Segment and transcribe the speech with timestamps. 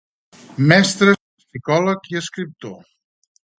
[0.71, 1.13] Mestre,
[1.43, 2.77] psicòleg i escriptor.